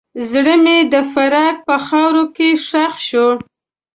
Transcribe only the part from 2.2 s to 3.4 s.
کې ښخ شو.